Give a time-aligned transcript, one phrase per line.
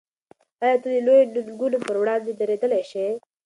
[0.63, 3.05] آیا ته د لویو ننګونو پر وړاندې درېدلی شې؟